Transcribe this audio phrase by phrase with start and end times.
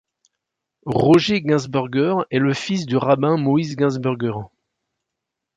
[0.87, 4.33] Roger Ginsburger est le fils du rabbin Moïse Ginsburger.